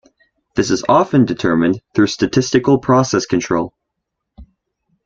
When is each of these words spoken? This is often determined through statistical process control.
This 0.55 0.71
is 0.71 0.83
often 0.89 1.25
determined 1.25 1.79
through 1.93 2.07
statistical 2.07 2.79
process 2.79 3.27
control. 3.27 3.71